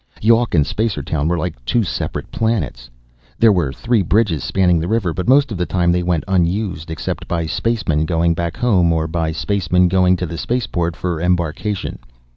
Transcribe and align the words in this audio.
Yawk 0.19 0.55
and 0.55 0.65
Spacertown 0.65 1.27
were 1.27 1.37
like 1.37 1.63
two 1.63 1.83
separate 1.83 2.31
planets. 2.31 2.89
There 3.37 3.51
were 3.53 3.71
three 3.71 4.01
bridges 4.01 4.43
spanning 4.43 4.79
the 4.79 4.87
river, 4.87 5.13
but 5.13 5.27
most 5.29 5.51
of 5.51 5.59
the 5.59 5.65
time 5.67 5.91
they 5.91 6.01
went 6.01 6.23
unused, 6.27 6.89
except 6.89 7.27
by 7.27 7.45
spacemen 7.45 8.05
going 8.07 8.33
back 8.33 8.57
home 8.57 8.91
or 8.93 9.07
by 9.07 9.31
spacemen 9.31 9.87
going 9.87 10.15
to 10.17 10.25
the 10.25 10.39
spaceport 10.39 10.95
for 10.95 11.21
embarkation. 11.21 11.99